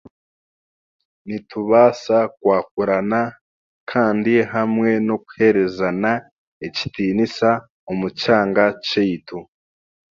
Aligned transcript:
Nitubaasa 1.27 2.17
kwakurana 2.37 3.21
kandi 3.91 4.33
hamwe 4.53 4.89
n'okuheerezana 5.05 6.11
ekitiniisa 6.67 7.49
omu 7.89 8.07
kyanga 8.19 8.65
kyaitu 8.85 9.39